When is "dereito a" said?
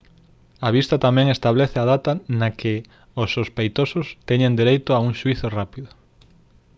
4.61-4.99